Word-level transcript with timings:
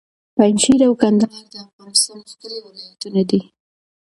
پنجشېر 0.35 0.81
او 0.87 0.93
کندهار 1.01 1.45
د 1.53 1.55
افغانستان 1.65 2.19
ښکلي 2.31 2.57
ولایتونه 2.65 3.21
دي. 3.29 3.41